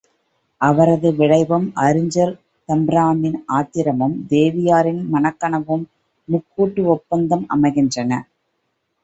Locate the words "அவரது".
0.61-1.09